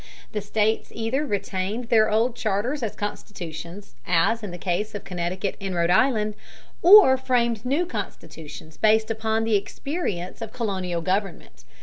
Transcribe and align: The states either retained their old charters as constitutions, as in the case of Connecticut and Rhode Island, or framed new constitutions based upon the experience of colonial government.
The 0.31 0.41
states 0.41 0.91
either 0.95 1.23
retained 1.27 1.89
their 1.89 2.09
old 2.09 2.35
charters 2.35 2.81
as 2.81 2.95
constitutions, 2.95 3.93
as 4.07 4.41
in 4.41 4.49
the 4.49 4.57
case 4.57 4.95
of 4.95 5.03
Connecticut 5.03 5.55
and 5.61 5.75
Rhode 5.75 5.91
Island, 5.91 6.33
or 6.81 7.17
framed 7.17 7.63
new 7.63 7.85
constitutions 7.85 8.77
based 8.77 9.11
upon 9.11 9.43
the 9.43 9.55
experience 9.55 10.41
of 10.41 10.53
colonial 10.53 11.01
government. 11.03 11.65